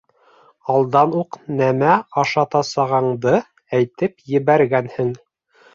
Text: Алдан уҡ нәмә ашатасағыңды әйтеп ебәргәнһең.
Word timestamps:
Алдан 0.75 1.13
уҡ 1.19 1.37
нәмә 1.59 1.93
ашатасағыңды 2.23 3.39
әйтеп 3.81 4.29
ебәргәнһең. 4.37 5.19